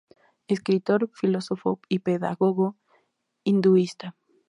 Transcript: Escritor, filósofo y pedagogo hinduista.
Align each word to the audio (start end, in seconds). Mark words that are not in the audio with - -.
Escritor, 0.47 1.11
filósofo 1.13 1.79
y 1.87 1.99
pedagogo 1.99 2.75
hinduista. 3.43 4.15